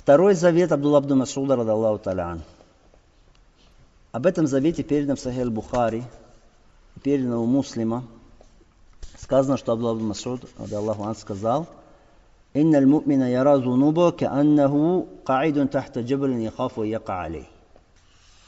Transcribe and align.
Второй 0.00 0.34
завет 0.34 0.72
Абдулла 0.72 0.98
Абду 0.98 1.16
Масуда, 1.16 1.56
радаллаху 1.56 1.98
талян. 1.98 2.42
Об 4.12 4.26
этом 4.26 4.46
завете 4.46 4.82
передано 4.82 5.16
в 5.16 5.20
Сахель 5.20 5.50
Бухари, 5.50 6.04
передано 7.02 7.42
у 7.42 7.46
муслима. 7.46 8.04
Сказано, 9.18 9.56
что 9.56 9.72
Абдулла 9.72 9.92
Абду 9.92 10.04
Масуд, 10.04 10.44
радаллаху 10.58 11.04
ан, 11.04 11.16
сказал, 11.16 11.66
إن 12.56 12.74
المؤمن 12.74 13.20
يرى 13.20 13.56
ذنوبه 13.56 14.10
كأنه 14.10 15.06
قاعد 15.24 15.68
تحت 15.68 15.98
جبل 15.98 16.42
يخاف 16.42 16.78
يقع 16.78 17.14
عليه 17.14 17.44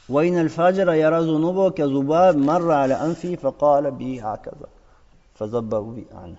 وإن 0.09 0.37
الفاجر 0.37 0.93
يرى 0.93 1.19
ذنوبه 1.19 1.69
كذباب 1.69 2.37
مر 2.37 2.71
على 2.71 2.93
أنفه 2.93 3.35
فقال 3.35 3.91
به 3.91 4.31
هكذا 4.31 4.67
فذبه 5.35 5.79
به 5.79 6.05
عنه 6.13 6.35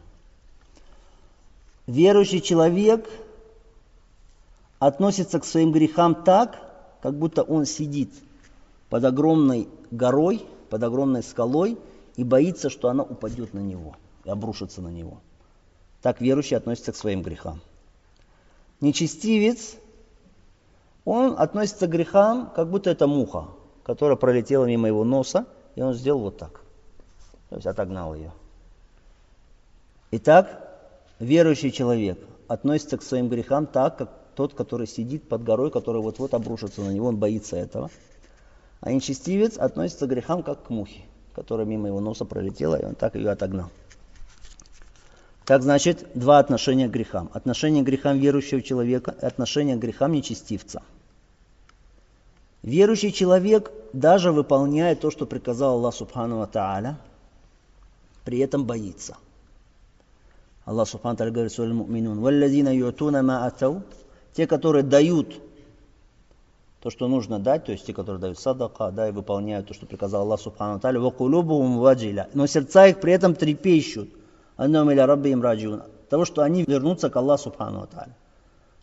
Верующий 1.87 2.41
человек 2.41 3.09
относится 4.80 5.40
к 5.40 5.46
своим 5.46 5.72
грехам 5.72 6.24
так, 6.24 6.62
как 7.02 7.18
будто 7.18 7.44
он 7.44 7.66
сидит 7.66 8.12
под 8.90 9.04
огромной 9.06 9.68
горой, 9.92 10.46
под 10.70 10.84
огромной 10.84 11.24
скалой 11.24 11.78
и 12.16 12.24
боится, 12.24 12.70
что 12.70 12.90
она 12.90 13.04
упадет 13.04 13.54
на 13.54 13.60
него 13.60 13.96
и 14.24 14.30
обрушится 14.30 14.82
на 14.82 14.90
него. 14.90 15.20
Так 16.02 16.22
верующий 16.22 16.58
относится 16.58 16.92
к 16.92 16.96
своим 16.96 17.22
грехам. 17.22 17.62
Нечестивец, 18.82 19.76
он 21.04 21.36
относится 21.38 21.88
к 21.88 21.92
грехам, 21.92 22.52
как 22.56 22.70
будто 22.70 22.90
это 22.90 23.08
муха, 23.08 23.48
которая 23.84 24.18
пролетела 24.18 24.66
мимо 24.66 24.88
его 24.88 25.04
носа, 25.04 25.46
и 25.76 25.82
он 25.82 25.94
сделал 25.94 26.22
вот 26.22 26.38
так. 26.38 26.62
То 27.50 27.56
есть 27.56 27.68
отогнал 27.68 28.16
ее. 28.16 28.32
Итак, 30.12 30.80
верующий 31.20 31.72
человек 31.72 32.20
относится 32.48 32.98
к 32.98 33.04
своим 33.04 33.30
грехам 33.30 33.66
так, 33.66 33.98
как 33.98 34.25
тот, 34.36 34.54
который 34.54 34.88
сидит 34.88 35.28
под 35.28 35.44
горой, 35.44 35.72
который 35.72 36.02
вот-вот 36.02 36.34
обрушится 36.34 36.82
на 36.82 36.92
него, 36.92 37.08
он 37.08 37.18
боится 37.18 37.56
этого. 37.56 37.90
А 38.82 38.92
нечестивец 38.92 39.58
относится 39.58 40.06
к 40.06 40.10
грехам 40.10 40.44
как 40.44 40.64
к 40.64 40.70
мухе, 40.70 41.02
которая 41.34 41.66
мимо 41.66 41.88
его 41.88 42.00
носа 42.00 42.26
пролетела, 42.26 42.76
и 42.76 42.86
он 42.86 42.96
так 42.96 43.16
ее 43.16 43.32
отогнал. 43.32 43.72
Так 45.46 45.62
значит, 45.62 46.08
два 46.16 46.40
отношения 46.40 46.88
к 46.88 46.92
грехам. 46.92 47.30
Отношение 47.34 47.84
к 47.84 47.86
грехам 47.86 48.18
верующего 48.18 48.62
человека 48.62 49.16
и 49.22 49.26
отношение 49.26 49.76
к 49.76 49.80
грехам 49.80 50.12
нечестивца. 50.12 50.82
Верующий 52.64 53.12
человек 53.12 53.72
даже 53.94 54.32
выполняет 54.32 55.02
то, 55.02 55.12
что 55.12 55.28
приказал 55.28 55.76
Аллах 55.76 55.94
Субхану 55.94 56.46
Тааля, 56.48 56.98
при 58.24 58.40
этом 58.40 58.66
боится. 58.66 59.18
Аллах 60.66 60.90
Субхану 60.90 61.16
Тааля 61.16 61.32
говорит, 61.32 61.52
«Суаль 61.52 61.74
муминун, 61.74 62.22
валлазина 62.22 62.76
юатуна 62.76 63.22
ма 63.22 63.46
атау» 63.46 63.84
Те, 64.36 64.48
которые 64.48 64.84
дают 64.84 65.42
то, 66.82 66.90
что 66.92 67.08
нужно 67.08 67.40
дать, 67.40 67.66
то 67.66 67.72
есть 67.72 67.86
те, 67.86 67.94
которые 67.94 68.22
дают 68.22 68.38
садака, 68.38 68.92
да, 68.92 69.10
и 69.10 69.12
выполняют 69.12 69.68
то, 69.68 69.74
что 69.74 69.86
приказал 69.88 70.22
Аллах 70.22 70.40
Субхану 70.40 70.80
Тааля, 70.80 71.00
вакулубухум 71.00 71.80
ваджиля. 71.80 72.30
Но 72.34 72.46
сердца 72.46 72.86
их 72.86 73.00
при 73.00 73.14
этом 73.14 73.34
трепещут. 73.34 74.10
Аннам 74.58 74.92
иля 74.92 75.08
рабби 75.08 75.30
им. 75.30 75.42
Того, 76.10 76.26
что 76.26 76.44
они 76.44 76.64
вернутся 76.64 77.10
к 77.10 77.16
Аллаху 77.16 77.46
Субхану 77.46 77.88
Тааля. 77.88 78.16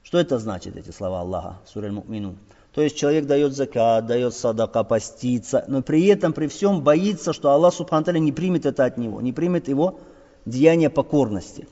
Что 0.03 0.19
это 0.19 0.39
значит, 0.39 0.77
эти 0.77 0.91
слова 0.91 1.21
Аллаха, 1.21 1.59
сураль 1.65 1.93
мумину? 1.93 2.35
То 2.75 2.81
есть 2.81 2.97
человек 2.97 3.27
дает 3.27 3.55
закат, 3.55 4.07
дает 4.07 4.35
садака, 4.35 4.83
постится, 4.83 5.65
но 5.69 5.83
при 5.83 6.07
этом, 6.07 6.33
при 6.33 6.49
всем 6.49 6.81
боится, 6.81 7.33
что 7.33 7.51
Аллах 7.51 7.75
Субхану 7.75 8.05
Тааля 8.05 8.19
не 8.19 8.33
примет 8.33 8.67
это 8.67 8.85
от 8.85 8.97
него, 8.97 9.21
не 9.21 9.33
примет 9.33 9.69
его 9.69 10.01
деяние 10.45 10.91
покорности. 10.91 11.69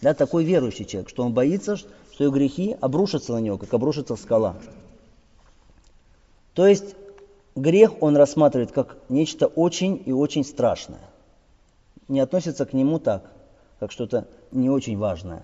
Да, 0.00 0.14
такой 0.14 0.44
верующий 0.44 0.84
человек, 0.84 1.08
что 1.10 1.22
он 1.22 1.32
боится, 1.32 1.76
что 2.14 2.22
его 2.22 2.32
грехи 2.32 2.76
обрушатся 2.80 3.32
на 3.32 3.38
него, 3.38 3.58
как 3.58 3.74
обрушится 3.74 4.14
скала. 4.14 4.54
То 6.54 6.64
есть 6.64 6.94
грех 7.56 8.00
он 8.00 8.16
рассматривает 8.16 8.70
как 8.70 8.98
нечто 9.08 9.48
очень 9.48 10.00
и 10.06 10.12
очень 10.12 10.44
страшное. 10.44 11.00
Не 12.06 12.20
относится 12.20 12.66
к 12.66 12.72
нему 12.72 13.00
так, 13.00 13.32
как 13.80 13.90
что-то 13.90 14.28
не 14.52 14.70
очень 14.70 14.96
важное. 14.96 15.42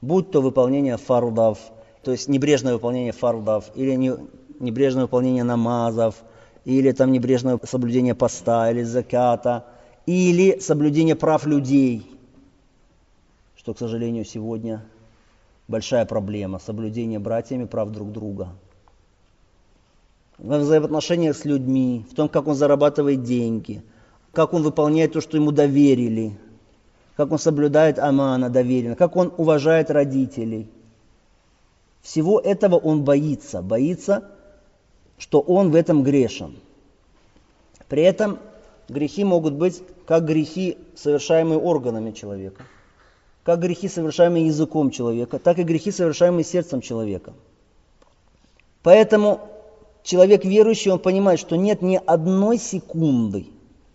Будь 0.00 0.30
то 0.30 0.40
выполнение 0.40 0.98
фардов, 0.98 1.58
то 2.04 2.12
есть 2.12 2.28
небрежное 2.28 2.74
выполнение 2.74 3.10
фардов, 3.10 3.72
или 3.74 3.96
не, 3.96 4.12
небрежное 4.60 5.04
выполнение 5.04 5.42
намазов, 5.42 6.22
или 6.64 6.92
там 6.92 7.10
небрежное 7.10 7.58
соблюдение 7.64 8.14
поста, 8.14 8.70
или 8.70 8.84
заката, 8.84 9.64
или 10.06 10.60
соблюдение 10.60 11.16
прав 11.16 11.44
людей, 11.44 12.08
что, 13.56 13.74
к 13.74 13.78
сожалению, 13.80 14.24
сегодня 14.24 14.84
большая 15.68 16.04
проблема 16.04 16.58
соблюдение 16.58 17.18
братьями 17.18 17.64
прав 17.64 17.90
друг 17.90 18.12
друга. 18.12 18.48
В 20.38 20.58
взаимоотношениях 20.58 21.36
с 21.36 21.44
людьми, 21.44 22.04
в 22.10 22.14
том, 22.14 22.28
как 22.28 22.48
он 22.48 22.54
зарабатывает 22.54 23.22
деньги, 23.22 23.82
как 24.32 24.52
он 24.52 24.62
выполняет 24.62 25.12
то, 25.12 25.20
что 25.20 25.36
ему 25.36 25.52
доверили, 25.52 26.36
как 27.16 27.30
он 27.30 27.38
соблюдает 27.38 27.98
амана 27.98 28.50
доверенно, 28.50 28.96
как 28.96 29.16
он 29.16 29.32
уважает 29.36 29.90
родителей. 29.90 30.68
Всего 32.02 32.40
этого 32.40 32.76
он 32.76 33.04
боится, 33.04 33.62
боится, 33.62 34.28
что 35.18 35.40
он 35.40 35.70
в 35.70 35.76
этом 35.76 36.02
грешен. 36.02 36.56
При 37.88 38.02
этом 38.02 38.40
грехи 38.88 39.22
могут 39.22 39.54
быть 39.54 39.82
как 40.06 40.26
грехи, 40.26 40.76
совершаемые 40.96 41.58
органами 41.58 42.10
человека– 42.10 42.64
как 43.44 43.60
грехи, 43.60 43.88
совершаемые 43.88 44.46
языком 44.46 44.90
человека, 44.90 45.38
так 45.38 45.58
и 45.58 45.62
грехи, 45.62 45.92
совершаемые 45.92 46.44
сердцем 46.44 46.80
человека. 46.80 47.34
Поэтому 48.82 49.40
человек 50.02 50.44
верующий, 50.44 50.90
он 50.90 50.98
понимает, 50.98 51.38
что 51.38 51.56
нет 51.56 51.82
ни 51.82 52.00
одной 52.04 52.58
секунды, 52.58 53.46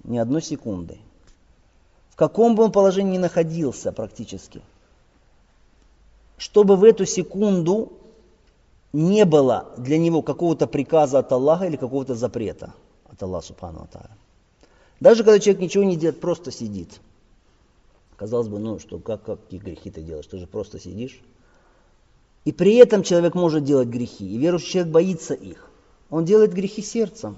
ни 0.03 0.19
одной 0.19 0.43
секунды, 0.43 0.99
в 2.09 2.15
каком 2.15 2.55
бы 2.55 2.63
он 2.63 2.71
положении 2.71 3.13
ни 3.13 3.17
находился 3.17 3.91
практически, 3.91 4.61
чтобы 6.37 6.75
в 6.75 6.83
эту 6.83 7.05
секунду 7.05 7.93
не 8.93 9.25
было 9.25 9.73
для 9.77 9.97
него 9.97 10.21
какого-то 10.21 10.67
приказа 10.67 11.19
от 11.19 11.31
Аллаха 11.31 11.65
или 11.65 11.75
какого-то 11.75 12.13
запрета 12.13 12.73
от 13.11 13.21
Аллаха 13.21 13.47
Субхану 13.47 13.83
Атара. 13.83 14.11
Даже 14.99 15.23
когда 15.23 15.39
человек 15.39 15.61
ничего 15.61 15.83
не 15.83 15.95
делает, 15.95 16.21
просто 16.21 16.51
сидит– 16.51 17.01
Казалось 18.19 18.49
бы, 18.49 18.59
ну 18.59 18.79
что, 18.79 18.99
как, 18.99 19.23
какие 19.23 19.61
грехи 19.61 19.89
ты 19.89 20.01
делаешь? 20.01 20.27
Ты 20.27 20.39
же 20.39 20.45
просто 20.45 20.77
сидишь. 20.77 21.21
И 22.43 22.51
при 22.51 22.75
этом 22.75 23.01
человек 23.01 23.33
может 23.33 23.63
делать 23.63 23.87
грехи. 23.87 24.29
И 24.29 24.37
верующий 24.37 24.71
человек 24.71 24.91
боится 24.91 25.33
их. 25.33 25.71
Он 26.09 26.25
делает 26.25 26.53
грехи 26.53 26.81
сердцем. 26.81 27.37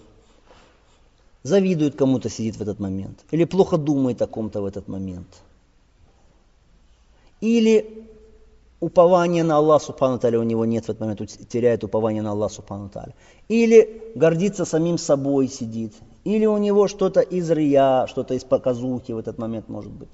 Завидует 1.43 1.95
кому-то, 1.95 2.29
сидит 2.29 2.55
в 2.55 2.63
этот 2.63 2.79
момент. 2.79 3.19
Или 3.29 3.43
плохо 3.43 3.77
думает 3.77 4.23
о 4.23 4.27
ком-то 4.27 4.61
в 4.61 4.65
этот 4.65 4.87
момент. 4.87 5.27
Или 7.41 8.07
упования 8.79 9.43
на 9.43 9.57
Аллах 9.57 9.83
Субхану 9.83 10.17
Таля 10.17 10.39
у 10.39 10.43
него 10.43 10.65
нет 10.65 10.85
в 10.85 10.89
этот 10.89 10.99
момент, 10.99 11.21
теряет 11.47 11.83
упование 11.83 12.23
на 12.23 12.31
Аллах 12.31 12.51
Субхану 12.51 12.89
Таля. 12.89 13.13
Или 13.49 14.11
гордится 14.15 14.65
самим 14.65 14.97
собой 14.97 15.47
сидит. 15.47 15.93
Или 16.23 16.47
у 16.47 16.57
него 16.57 16.87
что-то 16.87 17.19
из 17.19 17.51
рия, 17.51 18.07
что-то 18.07 18.33
из 18.33 18.43
показухи 18.43 19.11
в 19.11 19.19
этот 19.19 19.37
момент 19.37 19.69
может 19.69 19.91
быть. 19.91 20.09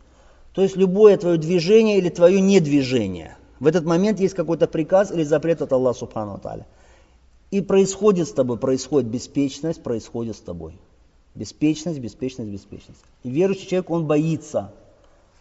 То 0.58 0.64
есть 0.64 0.76
любое 0.76 1.16
твое 1.18 1.38
движение 1.38 2.00
или 2.00 2.10
твое 2.10 2.42
недвижение. 2.42 3.38
В 3.60 3.68
этот 3.68 3.86
момент 3.86 4.20
есть 4.20 4.34
какой-то 4.34 4.66
приказ 4.66 5.12
или 5.12 5.22
запрет 5.22 5.62
от 5.62 5.72
Аллаха 5.72 6.00
Субхану 6.00 6.40
Таля. 6.40 6.66
И 7.52 7.62
происходит 7.62 8.28
с 8.28 8.32
тобой, 8.32 8.58
происходит 8.58 9.08
беспечность, 9.08 9.84
происходит 9.84 10.36
с 10.36 10.40
тобой. 10.40 10.74
Беспечность, 11.36 12.00
беспечность, 12.00 12.50
беспечность. 12.50 13.00
И 13.22 13.30
верующий 13.30 13.68
человек, 13.68 13.92
он 13.92 14.08
боится. 14.08 14.74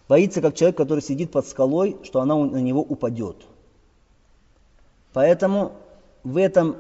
Боится, 0.06 0.43
как 0.43 0.54
человек, 0.54 0.77
который 0.77 1.00
сидит 1.00 1.31
под 1.31 1.47
скалой, 1.47 1.97
что 2.03 2.21
она 2.21 2.37
на 2.37 2.60
него 2.60 2.83
упадет. 2.83 3.38
Поэтому 5.15 5.72
в 6.25 6.36
этом 6.36 6.77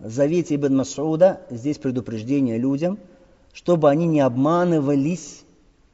завете 0.00 0.56
Ибн 0.56 0.74
Масуда 0.74 1.42
здесь 1.50 1.78
предупреждение 1.78 2.58
людям, 2.58 2.98
чтобы 3.52 3.90
они 3.90 4.08
не 4.08 4.22
обманывались 4.22 5.44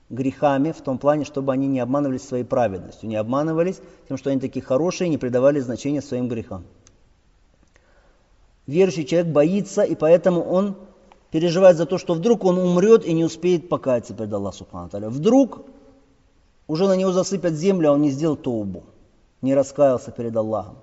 грехами 0.09 0.73
в 0.73 0.81
том 0.81 0.99
плане, 0.99 1.25
чтобы 1.25 1.53
они 1.53 1.67
не 1.67 1.81
обманывались 1.81 2.23
своей 2.23 2.45
праведностью, 2.45 3.09
не 3.09 3.17
обманывались 3.17 3.81
тем, 4.09 4.17
что 4.17 4.31
они 4.31 4.41
такие 4.41 4.65
хорошие, 4.65 5.09
не 5.09 5.19
придавали 5.19 5.61
значения 5.61 6.03
своим 6.03 6.29
грехам. 6.29 6.65
Верующий 8.67 9.05
человек 9.05 9.33
боится, 9.33 9.83
и 9.83 9.95
поэтому 9.95 10.43
он 10.43 10.77
переживает 11.31 11.77
за 11.77 11.87
то, 11.87 11.99
что 11.99 12.15
вдруг 12.15 12.45
он 12.45 12.59
умрет 12.59 13.05
и 13.05 13.13
не 13.13 13.25
успеет 13.25 13.69
покаяться 13.69 14.15
перед 14.15 14.33
Аллахом 14.33 14.89
Вдруг 14.93 15.67
уже 16.67 16.87
на 16.89 16.97
него 16.97 17.13
засыпят 17.13 17.55
землю, 17.55 17.91
а 17.91 17.93
он 17.93 18.03
не 18.03 18.11
сделал 18.11 18.37
тоубу, 18.37 18.85
не 19.43 19.55
раскаялся 19.55 20.11
перед 20.11 20.37
Аллахом. 20.37 20.77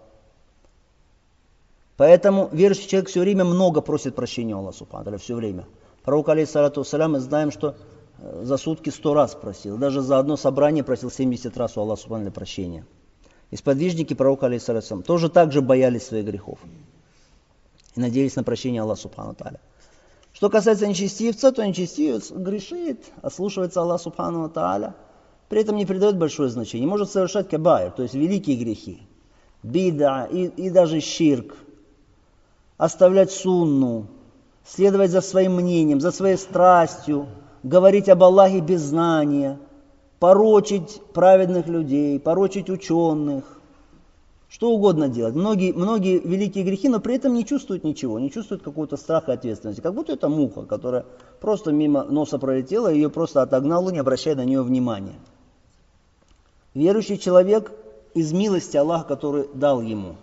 Поэтому 1.98 2.50
верующий 2.52 2.88
человек 2.88 3.10
все 3.10 3.20
время 3.20 3.46
много 3.46 3.81
просит 3.81 4.16
прощения 4.16 4.56
у 4.56 4.60
Аллаха 4.60 4.78
Субхану 4.80 5.18
все 5.18 5.36
время. 5.36 5.66
Пророк, 6.04 6.30
алейхиссалату 6.30 6.84
мы 7.08 7.20
знаем, 7.20 7.52
что 7.52 7.75
за 8.19 8.57
сутки 8.57 8.89
сто 8.89 9.13
раз 9.13 9.36
просил. 9.36 9.77
Даже 9.77 10.01
за 10.01 10.19
одно 10.19 10.38
собрание 10.38 10.83
просил 10.83 11.12
70 11.12 11.56
раз 11.57 11.77
у 11.77 11.81
Аллаха 11.81 12.01
Субхану 12.01 12.31
прощения. 12.31 12.86
и 13.51 13.56
сподвижники 13.56 14.13
пророка, 14.13 14.48
алейхиссалам, 14.48 15.04
тоже 15.04 15.30
так 15.30 15.51
же 15.51 15.62
боялись 15.62 16.04
своих 16.04 16.25
грехов 16.25 16.60
и 17.95 18.00
надеялись 18.00 18.36
на 18.36 18.44
прощение 18.44 18.81
Аллаха 18.81 19.01
Субхану 19.01 19.36
Таля. 19.36 19.60
Что 20.33 20.50
касается 20.50 20.88
нечестивца, 20.88 21.51
то 21.51 21.65
нечестивец 21.65 22.31
грешит, 22.31 23.06
ослушивается 23.21 23.81
Аллаха 23.81 24.04
Субхану 24.04 24.50
Тааля, 24.50 24.95
при 25.50 25.62
этом 25.62 25.75
не 25.75 25.86
придает 25.86 26.18
большое 26.18 26.50
значение, 26.50 26.88
может 26.88 27.12
совершать 27.12 27.50
кабайр, 27.50 27.92
то 27.92 28.01
есть 28.01 28.15
великие 28.15 28.57
грехи, 28.57 29.04
бида 29.62 30.27
и, 30.31 30.45
и 30.45 30.69
даже 30.71 31.00
щирк, 31.00 31.56
оставлять 32.77 33.31
сунну, 33.31 34.07
следовать 34.65 35.12
за 35.12 35.21
своим 35.21 35.56
мнением, 35.56 36.01
за 36.01 36.12
своей 36.12 36.38
страстью, 36.38 37.27
говорить 37.63 38.10
об 38.10 38.24
Аллахе 38.24 38.60
без 38.60 38.81
знания, 38.81 39.60
порочить 40.19 41.01
праведных 41.13 41.68
людей, 41.68 42.19
порочить 42.19 42.69
ученых, 42.69 43.44
что 44.50 44.69
угодно 44.69 45.10
делать. 45.10 45.33
Многие, 45.33 45.74
многие 45.74 46.19
великие 46.19 46.63
грехи, 46.63 46.88
но 46.88 47.00
при 47.00 47.15
этом 47.15 47.33
не 47.33 47.45
чувствуют 47.45 47.83
ничего, 47.83 48.19
не 48.19 48.30
чувствуют 48.30 48.62
какого-то 48.62 48.98
страха 48.98 49.31
и 49.31 49.36
ответственности. 49.36 49.81
Как 49.81 49.95
будто 49.95 50.13
это 50.13 50.30
муха, 50.30 50.63
которая 50.63 51.06
просто 51.42 51.71
мимо 51.71 52.04
носа 52.04 52.38
пролетела, 52.38 52.89
ее 52.89 53.10
просто 53.10 53.42
отогнал, 53.42 53.89
не 53.89 54.00
обращая 54.00 54.36
на 54.36 54.45
нее 54.45 54.62
внимания. 54.62 55.15
Верующий 56.75 57.18
человек 57.18 57.71
из 58.13 58.31
милости 58.31 58.77
Аллаха, 58.77 59.07
который 59.07 59.48
дал 59.54 59.81
ему, 59.81 60.15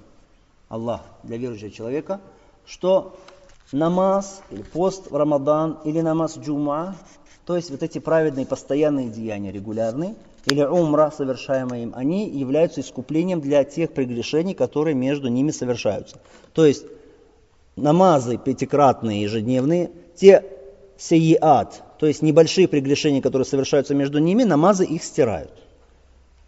Аллах 0.68 1.00
для 1.24 1.36
верующего 1.36 1.70
человека, 1.70 2.20
что 2.64 3.16
намаз 3.72 4.42
или 4.50 4.62
пост 4.62 5.10
в 5.10 5.16
Рамадан 5.16 5.78
или 5.84 6.00
намаз 6.00 6.38
джума, 6.38 6.96
то 7.50 7.56
есть 7.56 7.68
вот 7.68 7.82
эти 7.82 7.98
праведные 7.98 8.46
постоянные 8.46 9.08
деяния 9.08 9.50
регулярные– 9.50 10.14
или 10.46 10.62
умра, 10.62 11.10
совершаемая 11.10 11.82
им, 11.82 11.92
они 11.96 12.28
являются 12.30 12.80
искуплением 12.80 13.40
для 13.40 13.64
тех 13.64 13.90
прегрешений, 13.92 14.54
которые 14.54 14.94
между 14.94 15.26
ними 15.26 15.50
совершаются. 15.50 16.18
То 16.52 16.64
есть 16.64 16.84
намазы 17.74 18.38
пятикратные, 18.38 19.22
ежедневные, 19.22 19.90
те 20.14 20.44
сеиат, 20.96 21.82
то 21.98 22.06
есть 22.06 22.22
небольшие 22.22 22.68
прегрешения, 22.68 23.20
которые 23.20 23.46
совершаются 23.46 23.96
между 23.96 24.20
ними, 24.20 24.44
намазы 24.44 24.84
их 24.84 25.02
стирают. 25.02 25.52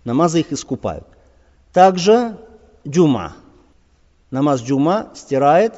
Намазы 0.04 0.38
их 0.38 0.52
искупают. 0.52 1.08
Также 1.72 2.36
джума. 2.86 3.34
Намаз 4.30 4.62
джума 4.62 5.10
стирает 5.16 5.74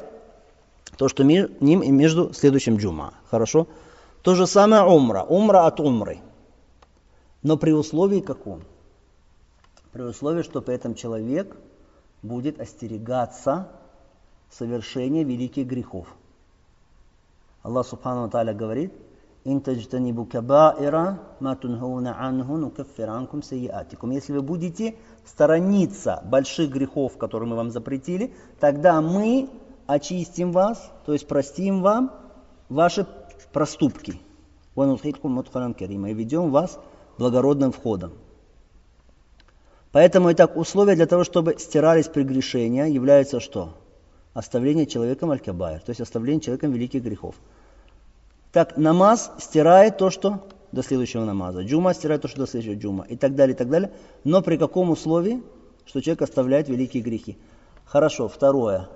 то, 0.99 1.09
что 1.09 1.23
ним 1.23 1.81
и 1.81 1.89
между 1.89 2.31
следующим 2.31 2.77
джума. 2.77 3.15
Хорошо? 3.31 3.67
То 4.25 4.33
же 4.33 4.47
самое 4.47 4.81
умра. 4.81 5.21
Умра 5.21 5.67
от 5.67 5.79
умры. 5.79 6.17
Но 7.43 7.57
при 7.57 7.73
условии 7.73 8.21
каком? 8.21 8.63
При 9.91 10.01
условии, 10.01 10.41
что 10.41 10.63
при 10.63 10.73
этом 10.73 10.95
человек 10.95 11.55
будет 12.23 12.59
остерегаться 12.59 13.67
совершения 14.49 15.23
великих 15.23 15.67
грехов. 15.67 16.07
Аллах 17.61 17.85
Субхану 17.85 18.27
Тааля 18.27 18.55
говорит, 18.55 18.93
«Ин 19.43 19.61
таджтанибу 19.61 20.25
кабаира 20.25 21.19
ма 21.39 21.55
тунхауна 21.55 22.19
анху 22.19 22.57
нукаффир 22.57 23.11
анкум 23.11 23.43
сайятикум». 23.43 24.09
Если 24.09 24.33
вы 24.33 24.41
будете 24.41 24.95
сторониться 25.23 26.23
больших 26.25 26.71
грехов, 26.71 27.15
которые 27.19 27.47
мы 27.47 27.55
вам 27.55 27.69
запретили, 27.69 28.33
тогда 28.59 29.01
мы 29.01 29.51
очистим 29.85 30.51
вас, 30.51 30.91
то 31.05 31.13
есть 31.13 31.27
простим 31.27 31.83
вам 31.83 32.11
ваши 32.69 33.05
проступки. 33.55 34.19
И 34.75 36.13
ведем 36.13 36.51
вас 36.51 36.77
благородным 37.17 37.71
входом. 37.71 38.11
Поэтому, 39.93 40.33
итак, 40.33 40.57
условия 40.57 40.95
для 40.95 41.05
того, 41.05 41.23
чтобы 41.23 41.55
стирались 41.57 42.09
прегрешения, 42.09 42.87
является 42.87 43.39
что? 43.39 43.69
Оставление 44.33 44.85
человеком 44.85 45.31
аль-кабайр, 45.31 45.79
то 45.79 45.91
есть 45.91 46.01
оставление 46.01 46.41
человеком 46.41 46.73
великих 46.73 47.01
грехов. 47.01 47.35
Так, 48.51 48.75
намаз 48.75 49.31
стирает 49.39 49.97
то, 49.97 50.09
что 50.09 50.45
до 50.73 50.83
следующего 50.83 51.23
намаза. 51.23 51.61
Джума 51.61 51.93
стирает 51.93 52.23
то, 52.23 52.27
что 52.27 52.39
до 52.39 52.47
следующего 52.47 52.77
джума. 52.77 53.05
И 53.07 53.15
так 53.15 53.35
далее, 53.35 53.55
и 53.55 53.57
так 53.57 53.69
далее. 53.69 53.93
Но 54.25 54.41
при 54.41 54.57
каком 54.57 54.89
условии? 54.89 55.41
Что 55.85 56.01
человек 56.01 56.23
оставляет 56.23 56.67
великие 56.67 57.01
грехи. 57.01 57.37
Хорошо, 57.85 58.27
второе. 58.27 58.89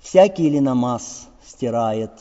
Всякий 0.00 0.48
ли 0.48 0.60
намаз 0.60 1.28
стирает 1.44 2.12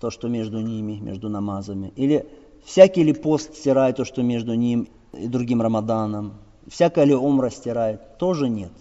то, 0.00 0.10
что 0.10 0.28
между 0.28 0.60
ними, 0.60 0.98
между 1.00 1.28
намазами? 1.28 1.92
Или 1.96 2.26
Всякий 2.64 3.02
ли 3.02 3.12
пост 3.12 3.54
стирает 3.54 3.96
то, 3.96 4.04
что 4.04 4.22
между 4.22 4.54
ним 4.54 4.88
и 5.12 5.26
другим 5.26 5.62
Рамаданом? 5.62 6.34
Всякая 6.68 7.04
ли 7.04 7.14
умра 7.14 7.50
стирает? 7.50 8.18
Тоже 8.18 8.48
нет. 8.48 8.72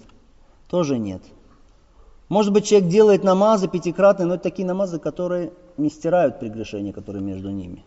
Тоже 0.69 0.97
нет. 0.97 1.21
Может 2.27 2.53
быть, 2.53 2.65
человек 2.65 2.89
делает 2.89 3.23
намазы 3.23 3.67
пятикратные, 3.67 4.27
но 4.27 4.35
это 4.35 4.43
такие 4.43 4.67
намазы, 4.67 4.99
которые 4.99 5.51
не 5.77 5.89
стирают 5.89 6.39
прегрешения, 6.39 6.93
которые 6.93 7.23
между 7.23 7.49
ними. 7.49 7.83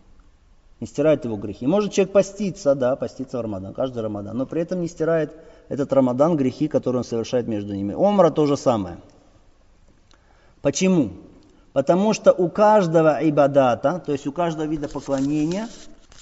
Не 0.81 0.89
стирают 0.89 1.25
его 1.25 1.37
грехи. 1.37 1.67
Может 1.67 1.93
человек 1.93 2.13
поститься, 2.13 2.75
да, 2.75 2.97
поститься 2.97 3.39
в 3.39 3.41
Рамадан, 3.43 3.73
каждый 3.73 4.03
Рамадан, 4.03 4.37
но 4.37 4.47
при 4.47 4.63
этом 4.63 4.81
не 4.81 4.89
стирает 4.89 5.33
этот 5.69 5.93
Рамадан 5.93 6.37
грехи, 6.37 6.67
которые 6.67 7.01
он 7.01 7.05
совершает 7.05 7.47
между 7.47 7.73
ними. 7.73 7.95
Омра 7.95 8.31
то 8.31 8.47
же 8.47 8.57
самое. 8.57 8.97
Почему? 10.61 11.11
Потому 11.73 12.13
что 12.13 12.33
у 12.33 12.49
каждого 12.49 13.19
ибадата, 13.23 14.03
то 14.05 14.13
есть 14.13 14.27
у 14.27 14.33
каждого 14.33 14.67
вида 14.67 14.89
поклонения, 14.89 15.69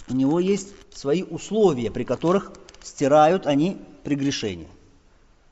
у 0.09 0.15
него 0.15 0.39
есть 0.39 0.69
свои 0.97 1.23
условия, 1.23 1.91
при 1.91 2.05
которых 2.05 2.53
стирают 2.83 3.47
они 3.47 3.81
прегрешения. 4.05 4.69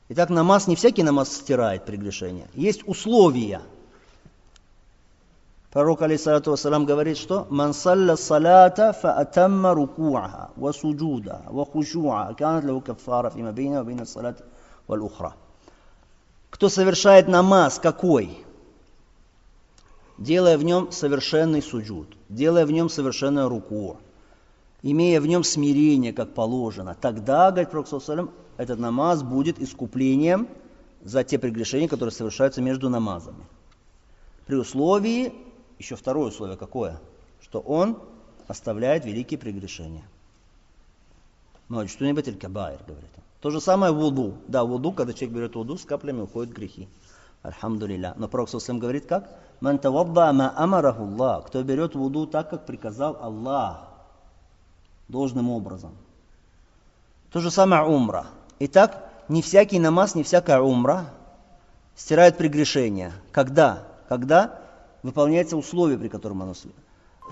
Итак, 0.09 0.29
намаз 0.29 0.67
не 0.67 0.75
всякий 0.75 1.03
намаз 1.03 1.31
стирает 1.31 1.85
прегрешения. 1.85 2.47
Есть 2.53 2.87
условия. 2.87 3.61
Пророк, 5.71 6.01
алейсалату 6.01 6.51
вассалам, 6.51 6.85
говорит, 6.85 7.17
что 7.17 7.45
«Ман 7.51 7.75
салля 7.75 8.15
салата 8.15 8.91
фаатамма 8.93 9.75
рукуаха, 9.75 10.49
ва 10.55 10.71
суджуда, 10.71 11.43
ва 11.45 11.63
хушуа, 11.63 12.33
канат 12.35 12.63
лаху 12.65 12.81
кафара 12.81 13.29
фима 13.29 13.51
бейна 13.51 13.79
ва 13.79 13.85
бейна 13.85 14.05
салат 14.05 14.43
вал 14.87 15.03
ухра». 15.03 15.35
Кто 16.49 16.69
совершает 16.69 17.27
намаз 17.27 17.77
какой? 17.77 18.43
Делая 20.19 20.57
в 20.57 20.63
нем 20.63 20.91
совершенный 20.91 21.61
суджуд, 21.61 22.15
делая 22.27 22.65
в 22.65 22.71
нем 22.71 22.89
совершенное 22.89 23.47
руку, 23.47 23.97
имея 24.83 25.21
в 25.21 25.27
нем 25.27 25.43
смирение, 25.43 26.13
как 26.13 26.33
положено, 26.33 26.95
тогда, 26.99 27.51
говорит 27.51 27.71
Пророк 27.71 27.87
этот 28.57 28.79
намаз 28.79 29.23
будет 29.23 29.59
искуплением 29.59 30.47
за 31.01 31.23
те 31.23 31.39
прегрешения, 31.39 31.87
которые 31.87 32.11
совершаются 32.11 32.61
между 32.61 32.89
намазами. 32.89 33.45
При 34.45 34.55
условии, 34.55 35.33
еще 35.77 35.95
второе 35.95 36.27
условие 36.27 36.57
какое? 36.57 36.99
Что 37.41 37.59
он 37.59 37.97
оставляет 38.47 39.05
великие 39.05 39.37
прегрешения. 39.37 40.03
Ну, 41.69 41.87
что-нибудь 41.87 42.27
аль-кабайр, 42.27 42.79
говорит 42.85 43.11
он. 43.15 43.23
То 43.41 43.51
же 43.51 43.61
самое 43.61 43.93
вуду. 43.93 44.33
Да, 44.47 44.65
вуду, 44.65 44.91
когда 44.91 45.13
человек 45.13 45.35
берет 45.35 45.55
вуду, 45.55 45.77
с 45.77 45.85
каплями 45.85 46.21
уходят 46.21 46.53
грехи. 46.53 46.89
Альхамдулилля. 47.43 48.13
Но 48.17 48.27
Пророк 48.27 48.49
говорит 48.67 49.05
как? 49.05 49.29
Ман 49.61 49.79
ма 49.83 50.53
амараху 50.55 51.03
Аллах. 51.03 51.47
Кто 51.47 51.63
берет 51.63 51.95
вуду 51.95 52.27
так, 52.27 52.49
как 52.49 52.65
приказал 52.65 53.17
Аллах. 53.21 53.87
Должным 55.07 55.49
образом. 55.49 55.91
То 57.31 57.39
же 57.39 57.51
самое 57.51 57.83
умра. 57.83 58.25
Итак, 58.59 59.09
не 59.27 59.41
всякий 59.41 59.79
намаз, 59.79 60.15
не 60.15 60.23
всякая 60.23 60.61
умра 60.61 61.05
стирает 61.95 62.37
прегрешения. 62.37 63.13
Когда? 63.31 63.83
Когда 64.07 64.59
выполняется 65.03 65.57
условие, 65.57 65.97
при 65.97 66.07
котором 66.07 66.41
оно 66.41 66.53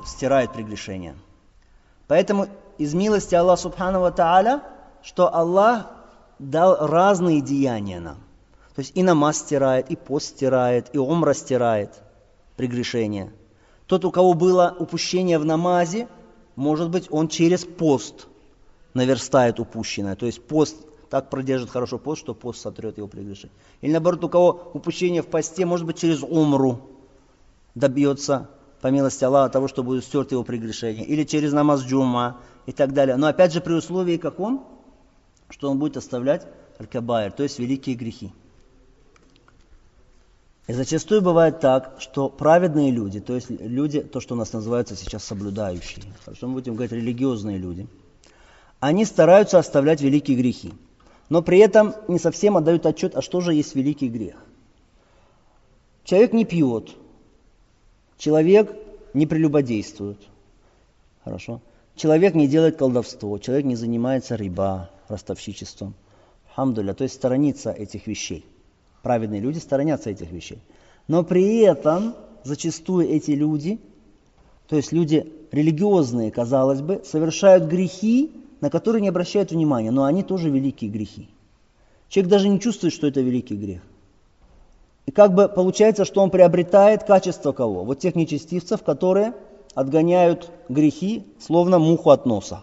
стирает 0.06 0.54
прегрешения. 0.54 1.16
Поэтому 2.08 2.48
из 2.78 2.94
милости 2.94 3.36
Аллаха 3.36 3.64
Субхану 3.64 4.12
Тааля, 4.12 4.62
что 5.02 5.34
Аллах 5.34 5.88
дал 6.40 6.88
разные 6.88 7.42
деяния 7.42 8.00
нам. 8.00 8.18
То 8.77 8.81
есть 8.81 8.91
и 8.96 9.01
намаз 9.01 9.39
стирает, 9.39 9.89
и 9.89 9.96
пост 9.96 10.27
стирает, 10.27 10.93
и 10.93 11.00
умра 11.00 11.34
стирает 11.34 12.00
прегрешение. 12.57 13.34
Тот, 13.88 14.05
у 14.05 14.12
кого 14.12 14.36
было 14.36 14.75
упущение 14.77 15.39
в 15.39 15.46
намазе, 15.46 16.07
может 16.55 16.91
быть, 16.91 17.07
он 17.10 17.27
через 17.27 17.65
пост 17.65 18.27
наверстает 18.93 19.60
упущенное. 19.60 20.15
То 20.15 20.27
есть 20.27 20.43
пост 20.43 20.77
так 21.10 21.31
продержит 21.31 21.72
хорошо 21.72 21.98
пост, 21.98 22.22
что 22.22 22.36
пост 22.36 22.62
сотрет 22.62 23.00
его 23.00 23.07
прегрешение. 23.07 23.57
Или 23.81 23.93
наоборот, 23.93 24.24
у 24.25 24.29
кого 24.29 24.69
упущение 24.75 25.24
в 25.24 25.27
посте, 25.27 25.65
может 25.65 25.88
быть, 25.88 25.98
через 25.98 26.22
умру 26.22 26.81
добьется, 27.74 28.48
по 28.79 28.89
милости 28.89 29.24
Аллаха, 29.24 29.51
того, 29.51 29.67
что 29.67 29.81
будет 29.81 30.03
стерт 30.03 30.34
его 30.34 30.43
прегрешение. 30.43 31.03
Или 31.03 31.24
через 31.24 31.51
намаз 31.51 31.81
джума 31.81 32.41
и 32.67 32.72
так 32.74 32.93
далее. 32.93 33.15
Но 33.15 33.25
опять 33.25 33.53
же 33.53 33.60
при 33.60 33.74
условии 33.74 34.17
каком? 34.17 34.67
Что 35.50 35.72
он 35.72 35.79
будет 35.79 35.98
оставлять 35.98 36.46
аль-кабайр, 36.79 37.31
то 37.31 37.41
есть 37.41 37.57
великие 37.57 37.96
грехи. 37.96 38.31
И 40.67 40.74
зачастую 40.74 41.21
бывает 41.21 41.62
так, 41.62 41.95
что 42.00 42.27
праведные 42.27 42.91
люди, 42.91 43.21
то 43.21 43.36
есть 43.36 43.50
люди, 43.50 44.01
то, 44.01 44.19
что 44.19 44.36
у 44.36 44.38
нас 44.38 44.51
называется 44.51 44.97
сейчас 44.97 45.24
соблюдающие, 45.24 46.03
что 46.33 46.47
мы 46.47 46.55
будем 46.55 46.75
говорить 46.75 46.91
религиозные 46.91 47.57
люди, 47.57 47.88
они 48.81 49.05
стараются 49.05 49.59
оставлять 49.59 50.01
великие 50.01 50.38
грехи. 50.38 50.74
но 51.29 51.41
при 51.41 51.59
этом 51.59 51.93
не 52.07 52.19
совсем 52.19 52.57
отдают 52.57 52.86
отчет, 52.86 53.15
а 53.15 53.21
что 53.21 53.41
же 53.41 53.53
есть 53.53 53.75
великий 53.75 54.09
грех. 54.09 54.36
Человек 56.03 56.33
не 56.33 56.45
пьет, 56.45 56.91
человек 58.17 58.74
не 59.13 59.25
прелюбодействует, 59.25 60.19
хорошо. 61.24 61.62
Человек 61.95 62.36
не 62.36 62.47
делает 62.47 62.77
колдовство, 62.77 63.38
человек 63.39 63.65
не 63.65 63.75
занимается 63.75 64.38
рыба, 64.38 64.91
ростовщичеством. 65.07 65.95
Хамдуля, 66.53 66.93
то 66.93 67.03
есть 67.03 67.15
сторонится 67.15 67.71
этих 67.71 68.05
вещей. 68.05 68.45
Праведные 69.01 69.42
люди 69.42 69.60
сторонятся 69.60 70.10
этих 70.10 70.32
вещей. 70.32 70.60
Но 71.08 71.24
при 71.24 71.60
этом 71.60 72.16
зачастую 72.44 73.10
эти 73.10 73.32
люди, 73.32 73.80
то 74.68 74.75
есть 74.75 74.92
люди 74.92 75.32
религиозные, 75.51 76.32
казалось 76.32 76.82
бы, 76.82 77.01
совершают 77.06 77.66
грехи, 77.66 78.32
на 78.62 78.70
которые 78.70 79.01
не 79.01 79.10
обращают 79.10 79.51
внимания, 79.51 79.92
но 79.92 80.04
они 80.04 80.24
тоже 80.24 80.50
великие 80.50 80.89
грехи. 80.89 81.30
Человек 82.10 82.32
даже 82.32 82.50
не 82.50 82.60
чувствует, 82.60 82.94
что 82.94 83.08
это 83.08 83.22
великий 83.22 83.56
грех. 83.56 83.82
И 85.06 85.12
как 85.12 85.34
бы 85.34 85.48
получается, 85.48 86.04
что 86.04 86.22
он 86.22 86.30
приобретает 86.30 87.04
качество 87.04 87.54
кого? 87.54 87.84
Вот 87.84 88.00
тех 88.00 88.16
нечестивцев, 88.16 88.84
которые 88.84 89.34
отгоняют 89.74 90.51
грехи, 90.70 91.25
словно 91.39 91.80
муху 91.80 92.10
от 92.10 92.25
носа. 92.25 92.62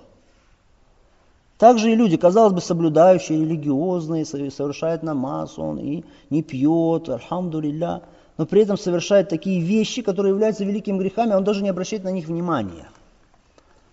Также 1.59 1.93
и 1.93 1.95
люди, 1.95 2.17
казалось 2.17 2.53
бы, 2.53 2.61
соблюдающие, 2.61 3.41
религиозные, 3.41 4.25
совершают 4.25 5.03
намаз, 5.03 5.59
он 5.59 5.79
и 5.79 6.05
не 6.31 6.43
пьет, 6.43 7.09
альхамдулилля, 7.09 8.03
но 8.37 8.47
при 8.47 8.63
этом 8.63 8.77
совершает 8.77 9.29
такие 9.29 9.61
вещи, 9.61 10.03
которые 10.03 10.33
являются 10.33 10.65
великими 10.65 10.99
грехами, 10.99 11.33
а 11.33 11.37
он 11.37 11.45
даже 11.45 11.63
не 11.63 11.69
обращает 11.69 12.03
на 12.03 12.11
них 12.11 12.27
внимания. 12.27 12.89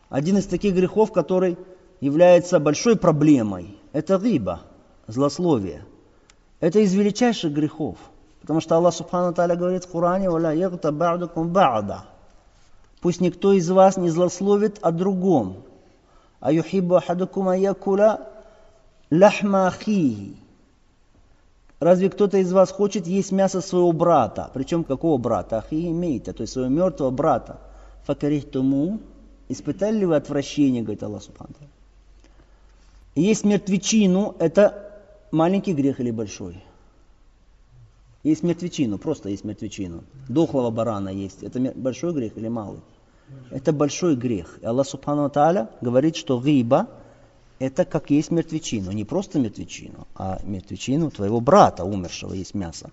Один 0.09 0.37
из 0.37 0.47
таких 0.47 0.73
грехов, 0.73 1.11
который 1.11 1.57
является 1.99 2.59
большой 2.59 2.95
проблемой, 2.95 3.77
это 3.93 4.19
риба, 4.21 4.61
злословие. 5.07 5.85
Это 6.59 6.79
из 6.79 6.93
величайших 6.93 7.53
грехов. 7.53 7.97
Потому 8.41 8.59
что 8.59 8.75
Аллах 8.75 8.95
Субхану 8.95 9.33
Таля 9.33 9.55
говорит 9.55 9.85
в 9.85 9.91
Коране, 9.91 10.29
«Валя 10.29 10.51
ягта 10.51 10.91
ба'дакум 10.91 11.49
ба'да». 11.49 12.05
Пусть 13.01 13.21
никто 13.21 13.53
из 13.53 13.69
вас 13.69 13.97
не 13.97 14.09
злословит 14.09 14.79
о 14.81 14.91
другом. 14.91 15.57
А 16.41 16.51
юхибу 16.51 16.95
ахадукум 16.95 17.49
аякула 17.49 18.27
ляхма 19.11 19.67
ахихи. 19.67 20.35
Разве 21.79 22.09
кто-то 22.09 22.37
из 22.37 22.51
вас 22.51 22.71
хочет 22.71 23.07
есть 23.07 23.31
мясо 23.31 23.61
своего 23.61 23.91
брата? 23.91 24.49
Причем 24.53 24.83
какого 24.83 25.17
брата? 25.17 25.59
Ахи 25.59 25.87
имеете, 25.87 26.33
то 26.33 26.41
есть 26.41 26.53
своего 26.53 26.69
мертвого 26.69 27.11
брата. 27.11 27.59
Факарихтуму. 28.05 28.99
Испытали 29.49 29.99
ли 29.99 30.05
вы 30.05 30.15
отвращение, 30.15 30.81
говорит 30.81 31.03
Аллах 31.03 31.23
Субхану 31.23 31.53
Есть 33.15 33.43
мертвечину, 33.43 34.35
это 34.39 35.01
маленький 35.31 35.73
грех 35.73 35.99
или 35.99 36.11
большой? 36.11 36.63
Есть 38.23 38.43
мертвечину, 38.43 38.97
просто 38.97 39.29
есть 39.29 39.43
мертвечину. 39.43 40.03
Дохлого 40.29 40.69
барана 40.71 41.09
есть. 41.09 41.43
Это 41.43 41.59
большой 41.75 42.13
грех 42.13 42.37
или 42.37 42.47
малый? 42.47 42.79
Это 43.49 43.73
большой 43.73 44.15
грех. 44.15 44.59
И 44.61 44.65
Аллах 44.65 44.87
Субхану 44.87 45.29
Тааля 45.29 45.69
говорит, 45.81 46.15
что 46.15 46.41
гиба 46.41 46.87
это 47.59 47.85
как 47.85 48.09
есть 48.09 48.31
мертвечину. 48.31 48.91
Не 48.91 49.05
просто 49.05 49.39
мертвечину, 49.39 50.07
а 50.15 50.39
мертвечину 50.43 51.11
твоего 51.11 51.41
брата 51.41 51.83
умершего 51.83 52.33
есть 52.33 52.55
мясо. 52.55 52.89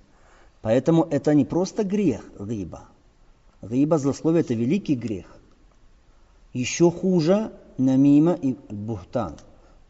Поэтому 0.60 1.04
это 1.04 1.32
не 1.34 1.44
просто 1.44 1.84
грех 1.84 2.20
гиба. 2.38 2.82
Гиба, 3.62 3.98
злословие, 3.98 4.42
это 4.42 4.54
великий 4.54 4.94
грех. 4.94 5.26
Еще 6.52 6.90
хуже 6.90 7.52
намима 7.78 8.32
и 8.32 8.56
бухтан. 8.68 9.36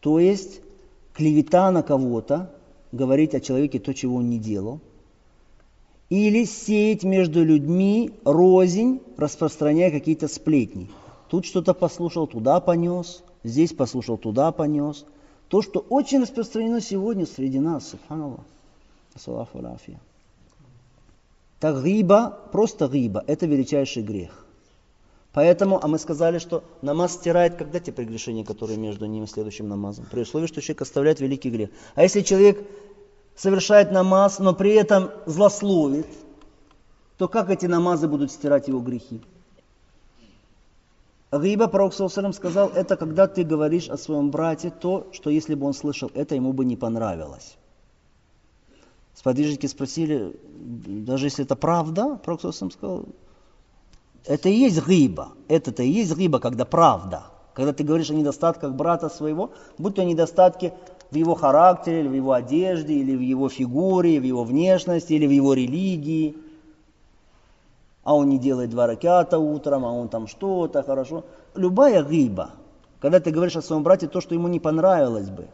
То 0.01 0.21
есть 0.21 0.61
клевета 1.13 1.71
на 1.73 1.83
кого-то, 1.83 2.55
говорить 2.93 3.35
о 3.35 3.41
человеке 3.41 3.81
то, 3.81 3.93
чего 3.93 4.17
он 4.17 4.31
не 4.31 4.39
делал, 4.39 4.81
или 6.11 6.45
сеять 6.45 7.05
между 7.05 7.45
людьми 7.45 8.13
рознь, 8.25 9.01
распространяя 9.17 9.91
какие-то 9.91 10.29
сплетни. 10.29 10.91
Тут 11.29 11.45
что-то 11.45 11.75
послушал, 11.75 12.27
туда 12.27 12.61
понес, 12.61 13.23
здесь 13.45 13.73
послушал, 13.73 14.17
туда 14.17 14.51
понес. 14.53 15.05
То, 15.49 15.63
что 15.63 15.81
очень 15.89 16.23
распространено 16.23 16.81
сегодня 16.81 17.27
среди 17.27 17.59
нас, 17.59 17.89
субханаллах. 17.89 18.41
Салафу 19.17 19.61
рафия. 19.61 20.01
Так 21.61 21.85
гиба, 21.85 22.39
просто 22.53 22.89
гиба, 22.89 23.25
это 23.27 23.47
величайший 23.47 24.03
грех. 24.03 24.47
Поэтому, 25.33 25.79
а 25.83 25.89
мы 25.89 25.99
сказали, 25.99 26.39
что 26.39 26.65
намаз 26.83 27.15
стирает 27.15 27.57
когда 27.57 27.81
те 27.81 27.93
прегрешения, 27.93 28.45
которые 28.45 28.79
между 28.79 29.07
ним 29.07 29.25
и 29.25 29.27
следующим 29.27 29.69
намазом? 29.69 30.07
При 30.11 30.23
условии, 30.23 30.47
что 30.47 30.63
человек 30.63 30.83
оставляет 30.83 31.21
великий 31.21 31.51
грех. 31.51 31.71
А 31.95 32.03
если 32.03 32.23
человек 32.23 32.65
совершает 33.39 33.93
намаз, 33.93 34.41
но 34.41 34.53
при 34.53 34.73
этом 34.73 35.11
злословит, 35.25 36.09
то 37.17 37.29
как 37.29 37.51
эти 37.51 37.67
намазы 37.67 38.09
будут 38.09 38.33
стирать 38.33 38.69
его 38.69 38.81
грехи? 38.81 39.23
Гиба, 41.31 41.69
пророк 41.69 41.95
Саусалям 41.95 42.33
сказал, 42.33 42.71
это 42.71 42.97
когда 42.97 43.27
ты 43.27 43.45
говоришь 43.45 43.89
о 43.89 43.97
своем 43.97 44.31
брате 44.31 44.71
то, 44.71 45.07
что 45.13 45.31
если 45.31 45.55
бы 45.55 45.67
он 45.67 45.75
слышал 45.75 46.11
это, 46.15 46.35
ему 46.35 46.53
бы 46.53 46.65
не 46.65 46.77
понравилось. 46.77 47.57
Сподвижники 49.15 49.67
спросили, 49.67 50.35
даже 50.47 51.27
если 51.27 51.45
это 51.45 51.55
правда, 51.55 52.19
пророк 52.25 52.41
Саусалям 52.41 52.71
сказал, 52.71 53.05
это 54.25 54.49
и 54.49 54.55
есть 54.55 54.85
гиба, 54.87 55.33
это-то 55.49 55.83
и 55.83 55.89
есть 55.89 56.17
гиба, 56.17 56.41
когда 56.41 56.65
правда. 56.65 57.25
Когда 57.55 57.73
ты 57.73 57.85
говоришь 57.85 58.11
о 58.11 58.15
недостатках 58.15 58.73
брата 58.73 59.09
своего, 59.09 59.53
будь 59.79 59.97
то 59.97 60.05
недостатки 60.05 60.73
в 61.11 61.15
его 61.15 61.35
характере, 61.35 62.01
или 62.01 62.09
в 62.09 62.15
его 62.15 62.33
одежде, 62.33 62.95
или 62.95 63.17
в 63.17 63.21
его 63.21 63.49
фигуре, 63.49 64.21
в 64.21 64.25
его 64.25 64.45
внешности, 64.45 65.15
или 65.15 65.27
в 65.27 65.31
его 65.31 65.55
религии. 65.55 66.37
А 68.05 68.15
он 68.15 68.29
не 68.29 68.39
делает 68.39 68.71
два 68.71 68.87
ракета 68.87 69.39
утром, 69.39 69.85
а 69.85 69.93
он 69.93 70.09
там 70.09 70.27
что-то, 70.27 70.83
хорошо. 70.83 71.25
Любая 71.55 72.03
гиба, 72.05 72.51
когда 73.01 73.21
ты 73.21 73.31
говоришь 73.31 73.57
о 73.57 73.63
своем 73.63 73.83
брате 73.83 74.09
то, 74.09 74.21
что 74.21 74.35
ему 74.35 74.49
не 74.49 74.61
понравилось 74.61 75.31
бы. 75.31 75.49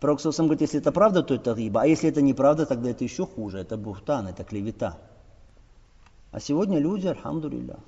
Пророк 0.00 0.20
сам 0.20 0.46
говорит, 0.46 0.60
если 0.60 0.80
это 0.80 0.92
правда, 0.92 1.22
то 1.22 1.34
это 1.34 1.54
гиба, 1.54 1.82
а 1.82 1.86
если 1.86 2.10
это 2.10 2.20
неправда, 2.20 2.66
тогда 2.66 2.90
это 2.90 3.04
еще 3.04 3.26
хуже, 3.26 3.58
это 3.58 3.78
бухтан, 3.78 4.28
это 4.28 4.44
клевета. 4.44 4.98
А 6.30 6.40
сегодня 6.40 6.78
люди, 6.78 7.06
альхамдулилля. 7.06 7.78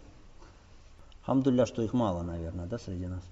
Альхамдулилля, 1.21 1.67
что 1.67 1.83
их 1.83 1.93
мало, 1.93 2.23
наверное, 2.23 2.67
да, 2.67 2.79
среди 2.79 3.07
нас. 3.07 3.23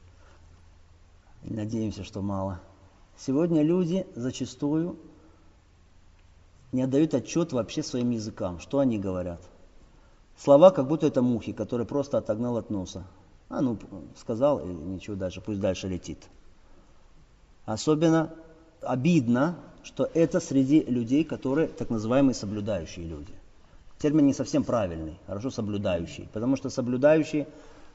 Надеемся, 1.45 2.04
что 2.04 2.21
мало. 2.21 2.61
Сегодня 3.18 3.62
люди 3.62 4.06
зачастую 4.14 4.99
не 6.73 6.83
отдают 6.83 7.14
отчет 7.14 7.52
вообще 7.52 7.83
своим 7.83 8.11
языкам. 8.11 8.59
Что 8.59 8.80
они 8.80 8.99
говорят? 8.99 9.40
Слова, 10.37 10.71
как 10.71 10.88
будто 10.88 11.06
это 11.06 11.23
мухи, 11.23 11.52
которые 11.52 11.87
просто 11.87 12.18
отогнал 12.18 12.56
от 12.56 12.71
носа. 12.71 13.06
А 13.49 13.61
ну, 13.61 13.78
сказал, 14.18 14.59
и 14.59 14.66
ничего 14.66 15.14
дальше, 15.14 15.40
пусть 15.40 15.61
дальше 15.61 15.88
летит. 15.88 16.18
Особенно 17.64 18.35
обидно, 18.83 19.56
что 19.85 20.11
это 20.12 20.40
среди 20.40 20.83
людей, 20.83 21.25
которые 21.25 21.68
так 21.68 21.90
называемые 21.90 22.35
соблюдающие 22.35 23.06
люди. 23.06 23.33
Термин 23.99 24.26
не 24.26 24.35
совсем 24.35 24.64
правильный, 24.64 25.18
хорошо 25.26 25.50
соблюдающий, 25.50 26.28
потому 26.33 26.56
что 26.56 26.68
соблюдающий 26.68 27.47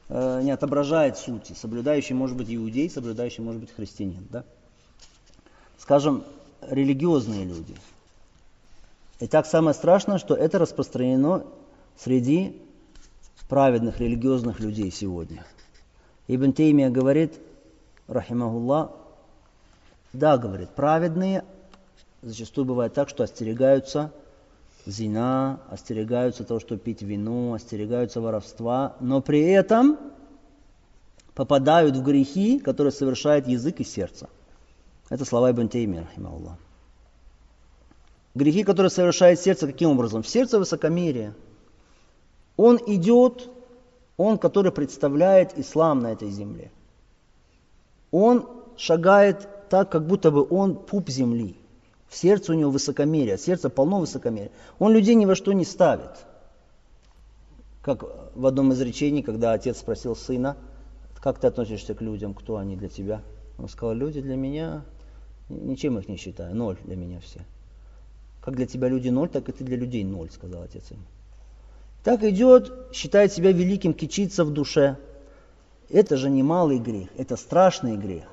э, 0.08 0.42
не 0.42 0.50
отображает 0.50 1.18
сути. 1.18 1.52
Соблюдающий 1.52 2.14
может 2.14 2.36
быть 2.36 2.52
иудей, 2.52 2.88
соблюдающий 2.88 3.44
может 3.44 3.60
быть 3.60 3.70
христианин. 3.72 4.26
Да? 4.30 4.44
Скажем, 5.80 6.24
религиозные 6.60 7.44
люди. 7.44 7.74
И 9.18 9.26
так 9.26 9.46
самое 9.46 9.74
страшное, 9.74 10.18
что 10.18 10.34
это 10.34 10.58
распространено 10.58 11.44
среди 11.96 12.60
праведных 13.48 13.98
религиозных 13.98 14.60
людей 14.60 14.90
сегодня. 14.90 15.44
Ибн 16.28 16.52
Теймия 16.52 16.90
говорит, 16.90 17.34
рахимахуллах, 18.08 18.90
да, 20.12 20.38
говорит, 20.38 20.70
праведные 20.70 21.44
зачастую 22.22 22.66
бывает 22.66 22.92
так, 22.92 23.08
что 23.08 23.24
остерегаются 23.24 24.12
зина, 24.84 25.60
остерегаются 25.70 26.44
того, 26.44 26.60
что 26.60 26.76
пить 26.76 27.02
вино, 27.02 27.54
остерегаются 27.54 28.20
воровства, 28.20 28.96
но 29.00 29.20
при 29.22 29.40
этом 29.40 29.98
попадают 31.34 31.96
в 31.96 32.02
грехи, 32.02 32.58
которые 32.58 32.92
совершает 32.92 33.48
язык 33.48 33.80
и 33.80 33.84
сердце– 33.84 34.28
это 35.10 35.24
слова 35.24 35.50
Ибн 35.50 35.68
Теймир, 35.68 36.06
Аллах. 36.16 36.56
Грехи, 38.34 38.62
которые 38.62 38.90
совершает 38.90 39.40
сердце, 39.40 39.66
каким 39.66 39.90
образом? 39.90 40.22
В 40.22 40.28
сердце 40.28 40.58
высокомерие. 40.58 41.34
Он 42.56 42.78
идет, 42.86 43.50
он, 44.16 44.38
который 44.38 44.70
представляет 44.70 45.58
ислам 45.58 45.98
на 45.98 46.12
этой 46.12 46.30
земле. 46.30 46.70
Он 48.12 48.48
шагает 48.76 49.48
так, 49.68 49.90
как 49.90 50.06
будто 50.06 50.30
бы 50.30 50.46
он 50.48 50.76
пуп 50.76 51.08
земли. 51.08 51.56
В 52.08 52.16
сердце 52.16 52.52
у 52.52 52.54
него 52.54 52.70
высокомерие, 52.70 53.36
сердце 53.36 53.68
полно 53.68 53.98
высокомерия. 54.00 54.50
Он 54.78 54.92
людей 54.92 55.16
ни 55.16 55.26
во 55.26 55.34
что 55.34 55.52
не 55.52 55.64
ставит. 55.64 56.10
Как 57.82 58.04
в 58.34 58.46
одном 58.46 58.72
из 58.72 58.80
речений, 58.80 59.22
когда 59.22 59.52
отец 59.52 59.78
спросил 59.78 60.14
сына, 60.14 60.56
как 61.20 61.38
ты 61.38 61.48
относишься 61.48 61.94
к 61.94 62.00
людям, 62.00 62.34
кто 62.34 62.56
они 62.56 62.76
для 62.76 62.88
тебя? 62.88 63.22
Он 63.58 63.68
сказал, 63.68 63.94
люди 63.94 64.20
для 64.20 64.36
меня 64.36 64.84
Ничем 65.50 65.98
их 65.98 66.08
не 66.08 66.16
считаю, 66.16 66.54
ноль 66.54 66.76
для 66.84 66.96
меня 66.96 67.20
все. 67.20 67.40
Как 68.40 68.56
для 68.56 68.66
тебя 68.66 68.88
люди 68.88 69.08
ноль, 69.08 69.28
так 69.28 69.48
и 69.48 69.52
ты 69.52 69.64
для 69.64 69.76
людей 69.76 70.04
ноль, 70.04 70.30
сказал 70.30 70.62
отец 70.62 70.90
ему. 70.90 71.02
Так 72.04 72.22
идет, 72.22 72.72
считает 72.94 73.32
себя 73.32 73.52
великим, 73.52 73.92
кичится 73.92 74.44
в 74.44 74.52
душе. 74.52 74.96
Это 75.90 76.16
же 76.16 76.30
не 76.30 76.42
малый 76.42 76.78
грех, 76.78 77.08
это 77.18 77.36
страшный 77.36 77.96
грех. 77.96 78.24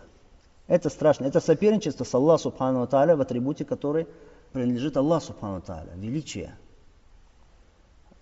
Это 0.68 0.90
страшно. 0.90 1.26
Это 1.26 1.40
соперничество 1.40 2.04
с 2.04 2.14
Аллахом 2.14 2.52
Субхану 2.52 2.86
Тааля 2.88 3.16
в 3.16 3.22
атрибуте, 3.22 3.66
который 3.66 4.06
принадлежит 4.52 4.98
Аллаху 4.98 5.28
Субхану 5.28 5.62
Тааля. 5.62 5.92
Величие. 5.96 6.56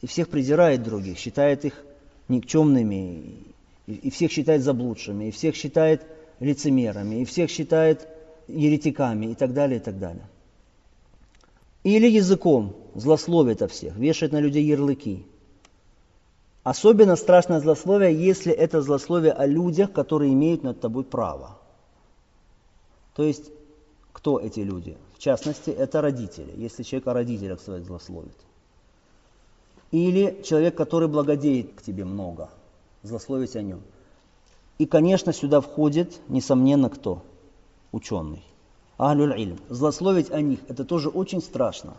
И 0.01 0.07
всех 0.07 0.29
презирает 0.29 0.83
других, 0.83 1.17
считает 1.17 1.65
их 1.65 1.83
никчемными, 2.27 3.39
и 3.87 4.09
всех 4.09 4.31
считает 4.31 4.61
заблудшими, 4.61 5.25
и 5.25 5.31
всех 5.31 5.55
считает 5.55 6.05
лицемерами, 6.39 7.21
и 7.21 7.25
всех 7.25 7.49
считает 7.49 8.07
еретиками 8.47 9.27
и 9.27 9.35
так 9.35 9.53
далее, 9.53 9.79
и 9.79 9.83
так 9.83 9.99
далее. 9.99 10.27
Или 11.83 12.07
языком 12.07 12.75
злословит 12.95 13.61
о 13.61 13.67
всех, 13.67 13.95
вешает 13.95 14.31
на 14.31 14.39
людей 14.39 14.63
ярлыки. 14.63 15.25
Особенно 16.63 17.15
страшное 17.15 17.59
злословие, 17.59 18.15
если 18.15 18.51
это 18.51 18.81
злословие 18.81 19.33
о 19.33 19.45
людях, 19.45 19.91
которые 19.91 20.33
имеют 20.33 20.63
над 20.63 20.79
тобой 20.81 21.03
право. 21.03 21.59
То 23.15 23.23
есть, 23.23 23.51
кто 24.11 24.39
эти 24.39 24.61
люди? 24.61 24.97
В 25.13 25.19
частности, 25.19 25.69
это 25.69 26.01
родители, 26.01 26.51
если 26.55 26.81
человек 26.81 27.07
о 27.07 27.13
родителях 27.13 27.61
своих 27.61 27.85
злословит. 27.85 28.35
Или 29.91 30.41
человек, 30.43 30.75
который 30.75 31.07
благодеет 31.07 31.73
к 31.75 31.83
тебе 31.83 32.03
много, 32.03 32.49
злословить 33.03 33.55
о 33.55 33.61
нем. 33.61 33.81
И, 34.79 34.87
конечно, 34.87 35.31
сюда 35.31 35.61
входит, 35.61 36.19
несомненно, 36.27 36.89
кто? 36.89 37.23
Ученый. 37.95 38.43
Ахлюль 38.97 39.39
ильм. 39.39 39.59
Злословить 39.69 40.31
о 40.31 40.41
них, 40.41 40.59
это 40.67 40.83
тоже 40.83 41.09
очень 41.09 41.41
страшно. 41.41 41.93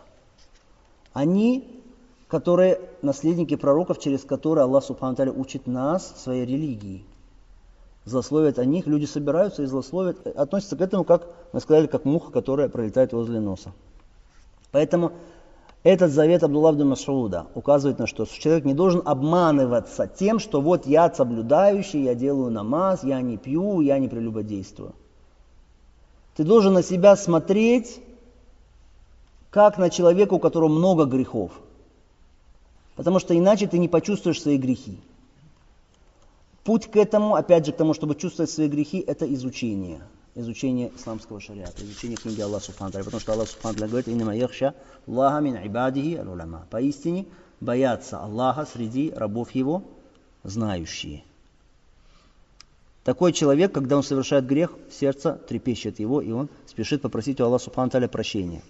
Они, 1.13 1.81
которые 2.27 2.79
наследники 3.01 3.55
пророков, 3.55 3.99
через 3.99 4.23
которые 4.23 4.63
Аллах 4.63 4.83
Субхану 4.83 5.33
учит 5.35 5.67
нас 5.67 6.13
своей 6.21 6.45
религии– 6.45 7.03
злословят 8.07 8.57
о 8.57 8.65
них, 8.65 8.87
люди 8.87 9.05
собираются 9.05 9.63
и 9.63 9.65
злословят, 9.65 10.25
относятся 10.25 10.77
к 10.77 10.81
этому, 10.81 11.03
как 11.03 11.27
мы 11.51 11.59
сказали, 11.59 11.87
как 11.87 12.05
муха, 12.05 12.31
которая 12.31 12.69
пролетает 12.69 13.11
возле 13.11 13.39
носа. 13.39 13.73
Поэтому 14.71 15.11
этот 15.83 16.11
завет 16.11 16.41
Абдулла 16.43 16.71
ибн 16.71 16.87
Масуда 16.87 17.47
указывает 17.53 17.99
на 17.99 18.07
что? 18.07 18.25
Человек 18.25 18.63
не 18.63 18.73
должен 18.73 19.01
обманываться 19.05 20.07
тем, 20.07 20.39
что 20.39 20.61
вот 20.61 20.87
я 20.87 21.13
соблюдающий, 21.13 22.03
я 22.03 22.15
делаю 22.15 22.49
намаз, 22.49 23.03
я 23.03 23.21
не 23.21 23.37
пью, 23.37 23.81
я 23.81 23.99
не 23.99 24.07
прелюбодействую. 24.07 24.93
Ты 26.37 26.43
должен 26.43 26.73
на 26.73 26.83
себя 26.83 27.15
смотреть, 27.15 27.99
как 29.49 29.79
на 29.79 29.89
человека, 29.89 30.35
у 30.35 30.39
которого 30.39 30.69
много 30.69 31.05
грехов. 31.05 31.51
Потому 32.95 33.17
что 33.17 33.35
иначе 33.35 33.65
ты 33.65 33.79
не 33.79 33.87
почувствуешь 33.87 34.39
свои 34.39 34.57
грехи. 34.57 34.99
Путь 36.63 36.91
к 36.91 36.95
этому, 36.95 37.33
опять 37.33 37.65
же, 37.65 37.71
к 37.71 37.77
тому, 37.77 37.95
чтобы 37.95 38.13
чувствовать 38.13 38.51
свои 38.51 38.67
грехи, 38.67 38.99
это 38.99 39.31
изучение. 39.33 39.99
Изучение 40.35 40.91
исламского 40.95 41.41
шариата, 41.41 41.83
изучение 41.83 42.17
книги 42.17 42.41
Аллаха 42.41 42.65
Субхану 42.65 42.91
Потому 42.91 43.19
что 43.19 43.33
Аллах 43.33 43.49
Субхану 43.49 43.87
говорит, 43.87 44.07
«Иннама 44.07 44.35
яхша 44.35 44.75
Аллаха 45.07 45.39
мин 45.39 45.55
ибадихи 45.55 46.17
аль 46.17 46.65
Поистине 46.69 47.25
боятся 47.59 48.19
Аллаха 48.19 48.67
среди 48.71 49.09
рабов 49.09 49.49
Его, 49.55 49.81
знающие. 50.43 51.23
Такой 53.07 53.31
человек, 53.31 53.71
когда 53.71 53.95
он 53.95 54.03
совершает 54.03 54.45
грех, 54.45 54.73
сердце 54.91 55.39
трепещет 55.47 55.97
его, 55.97 56.19
и 56.19 56.29
он 56.31 56.49
спешит 56.65 57.01
попросить 57.01 57.39
у 57.39 57.45
Аллаха 57.45 57.63
Субхану 57.63 58.09
прощения. 58.09 58.61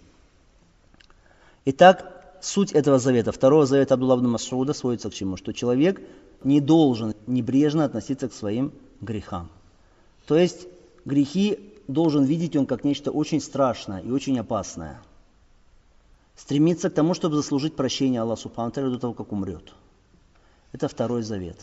Итак, 1.65 2.37
суть 2.39 2.71
этого 2.71 2.99
завета, 2.99 3.31
второго 3.31 3.65
завета 3.65 3.95
Абдулла 3.95 4.17
Масуда 4.17 4.73
сводится 4.73 5.09
к 5.09 5.15
чему? 5.15 5.37
Что 5.37 5.53
человек 5.53 5.99
не 6.43 6.61
должен 6.61 7.15
небрежно 7.25 7.83
относиться 7.85 8.29
к 8.29 8.33
своим 8.33 8.73
грехам. 9.01 9.49
То 10.27 10.37
есть 10.37 10.67
грехи 11.03 11.57
должен 11.87 12.23
видеть 12.23 12.55
он 12.55 12.67
как 12.67 12.83
нечто 12.83 13.09
очень 13.09 13.41
страшное 13.41 14.01
и 14.01 14.11
очень 14.11 14.37
опасное. 14.37 15.01
Стремиться 16.35 16.91
к 16.91 16.93
тому, 16.93 17.15
чтобы 17.15 17.37
заслужить 17.37 17.75
прощение 17.75 18.21
Аллаха 18.21 18.43
Субхану 18.43 18.71
до 18.71 18.99
того, 18.99 19.13
как 19.15 19.31
умрет. 19.31 19.73
Это 20.73 20.87
второй 20.87 21.23
завет. 21.23 21.57